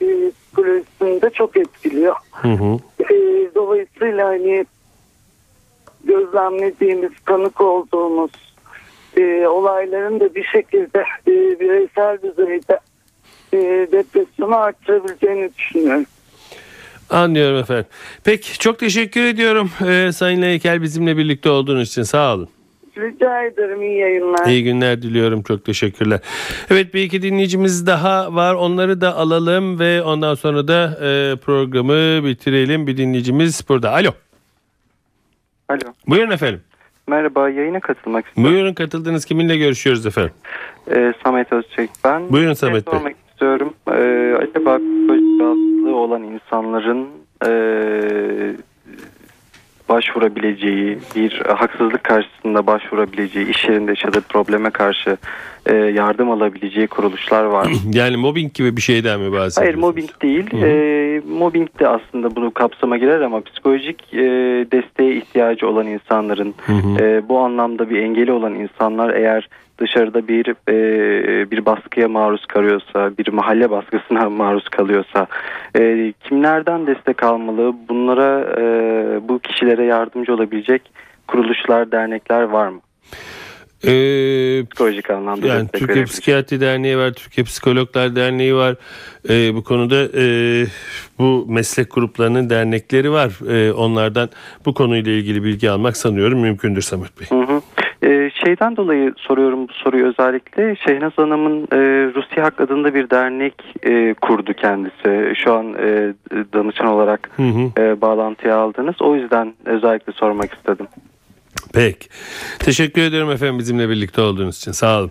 [0.00, 2.16] e, psikolojisini de çok etkiliyor.
[2.30, 2.78] Hı hı.
[3.00, 3.14] E,
[3.54, 4.66] dolayısıyla hani
[6.04, 8.30] gözlemlediğimiz, tanık olduğumuz
[9.16, 12.80] e, olayların da bir şekilde e, bireysel düzeyde
[13.52, 13.58] e,
[13.92, 16.06] depresyonu arttırabileceğini düşünüyorum.
[17.10, 17.86] Anlıyorum efendim.
[18.24, 22.48] Peki çok teşekkür ediyorum e, Sayın Heykel bizimle birlikte olduğunuz için sağ olun.
[22.96, 24.46] Rica ederim iyi yayınlar.
[24.46, 25.42] İyi günler diliyorum.
[25.42, 26.20] Çok teşekkürler.
[26.70, 28.54] Evet bir iki dinleyicimiz daha var.
[28.54, 32.86] Onları da alalım ve ondan sonra da e, programı bitirelim.
[32.86, 33.92] Bir dinleyicimiz burada.
[33.92, 34.10] Alo.
[35.68, 35.92] Alo.
[36.06, 36.60] Buyurun efendim.
[37.08, 38.52] Merhaba, yayına katılmak istiyorum.
[38.54, 39.24] Buyurun katıldınız.
[39.24, 40.32] Kiminle görüşüyoruz efendim?
[40.90, 42.32] Ee, Samet Özçek ben.
[42.32, 42.92] Buyurun Şey Samet Bey.
[42.94, 43.74] sormak istiyorum.
[43.88, 47.08] Ee, acaba psikolojik rahatsızlığı olan insanların
[47.46, 48.56] ee,
[49.88, 55.16] başvurabileceği, bir haksızlık karşısında başvurabileceği, iş yerinde yaşadığı probleme karşı
[55.66, 57.68] ee, yardım alabileceği kuruluşlar var?
[57.92, 59.58] Yani mobbing gibi bir şeyden mi bahsediyorsunuz?
[59.58, 60.50] Hayır mobbing değil.
[60.50, 60.66] Hı.
[60.66, 64.18] Ee, mobbing de aslında bunu kapsama girer ama psikolojik e,
[64.72, 67.04] desteğe ihtiyacı olan insanların Hı hı.
[67.04, 73.10] e, bu anlamda bir engeli olan insanlar eğer dışarıda bir e, bir baskıya maruz kalıyorsa,
[73.18, 75.26] bir mahalle baskısına maruz kalıyorsa
[75.78, 77.74] e, kimlerden destek almalı?
[77.88, 78.64] Bunlara e,
[79.28, 80.82] bu kişilere yardımcı olabilecek
[81.28, 82.80] kuruluşlar, dernekler var mı?
[83.84, 86.04] Ee, Psikolojik anlamda yani Türkiye.
[86.04, 88.76] Psikiyatri Derneği var, Türkiye Psikologlar Derneği var.
[89.28, 90.24] Ee, bu konuda e,
[91.18, 93.32] bu meslek gruplarının dernekleri var.
[93.48, 94.28] Ee, onlardan
[94.66, 97.26] bu konuyla ilgili bilgi almak sanıyorum mümkündür Samet Bey.
[97.38, 97.60] Hı hı.
[98.46, 100.76] Şeyden dolayı soruyorum bu soruyu özellikle.
[100.76, 101.78] Şehnaz Hanım'ın e,
[102.14, 105.32] Rusya Hak adında bir dernek e, kurdu kendisi.
[105.44, 106.14] Şu an e,
[106.52, 107.82] danışan olarak Hı hı.
[107.82, 108.94] e, bağlantıya aldınız.
[109.00, 110.86] O yüzden özellikle sormak istedim.
[111.74, 112.08] Peki.
[112.58, 114.72] Teşekkür ederim efendim bizimle birlikte olduğunuz için.
[114.72, 115.10] Sağ olun.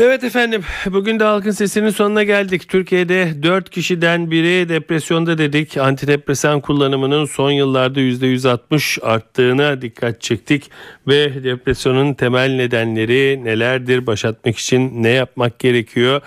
[0.00, 2.68] Evet efendim bugün de Halkın Sesi'nin sonuna geldik.
[2.68, 5.76] Türkiye'de 4 kişiden biri depresyonda dedik.
[5.76, 10.70] Antidepresan kullanımının son yıllarda %160 arttığına dikkat çektik.
[11.06, 14.06] Ve depresyonun temel nedenleri nelerdir?
[14.06, 16.20] Başlatmak için ne yapmak gerekiyor?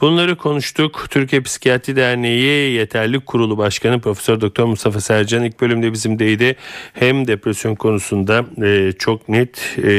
[0.00, 1.06] Bunları konuştuk.
[1.10, 6.56] Türkiye Psikiyatri Derneği Yeterlik Kurulu Başkanı Profesör Doktor Mustafa Sercan ilk bölümde bizimdeydi.
[6.92, 9.90] Hem depresyon konusunda e, çok net e,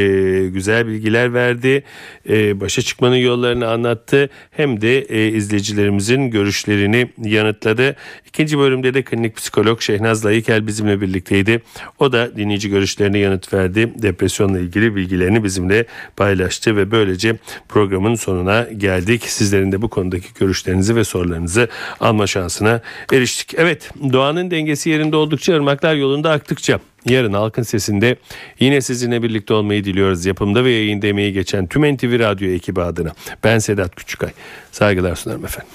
[0.53, 1.83] güzel bilgiler verdi.
[2.29, 4.29] E, başa çıkmanın yollarını anlattı.
[4.51, 7.95] Hem de e, izleyicilerimizin görüşlerini yanıtladı.
[8.27, 11.61] İkinci bölümde de klinik psikolog Şehnaz Layıkel bizimle birlikteydi.
[11.99, 13.93] O da dinleyici görüşlerine yanıt verdi.
[13.95, 15.85] Depresyonla ilgili bilgilerini bizimle
[16.17, 17.37] paylaştı ve böylece
[17.69, 19.23] programın sonuna geldik.
[19.23, 21.67] Sizlerin de bu konudaki görüşlerinizi ve sorularınızı
[21.99, 22.81] alma şansına
[23.13, 23.53] eriştik.
[23.57, 28.15] Evet doğanın dengesi yerinde oldukça ırmaklar yolunda aktıkça Yarın Halkın Sesi'nde
[28.59, 30.25] yine sizinle birlikte olmayı diliyoruz.
[30.25, 33.13] Yapımda ve yayında emeği geçen tüm NTV Radyo ekibi adına.
[33.43, 34.29] Ben Sedat Küçükay.
[34.71, 35.71] Saygılar sunarım efendim.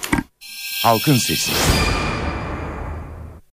[0.83, 1.51] Halkın Sesi.